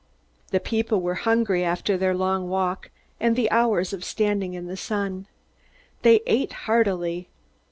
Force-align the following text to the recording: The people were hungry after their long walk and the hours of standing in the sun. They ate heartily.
The 0.49 0.59
people 0.59 0.99
were 0.99 1.13
hungry 1.29 1.63
after 1.63 1.95
their 1.95 2.15
long 2.15 2.49
walk 2.49 2.89
and 3.19 3.35
the 3.35 3.51
hours 3.51 3.93
of 3.93 4.03
standing 4.03 4.55
in 4.55 4.65
the 4.65 4.75
sun. 4.75 5.27
They 6.01 6.21
ate 6.25 6.53
heartily. 6.65 7.29